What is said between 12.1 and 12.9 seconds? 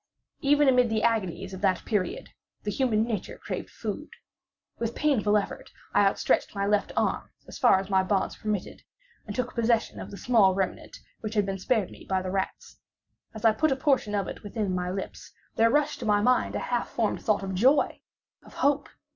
the rats.